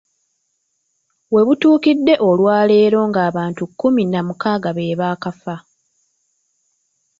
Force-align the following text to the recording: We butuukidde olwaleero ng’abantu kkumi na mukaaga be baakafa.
We 1.33 1.41
butuukidde 1.47 2.13
olwaleero 2.29 2.99
ng’abantu 3.09 3.63
kkumi 3.69 4.03
na 4.11 4.19
mukaaga 4.27 4.69
be 4.75 4.97
baakafa. 4.99 5.55